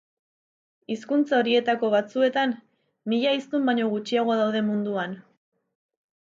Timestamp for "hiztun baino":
3.41-3.91